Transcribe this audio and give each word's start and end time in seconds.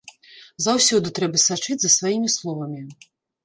Заўсёды 0.67 1.11
трэба 1.21 1.43
сачыць 1.47 1.79
за 1.87 1.95
сваімі 1.99 2.35
словамі! 2.41 2.81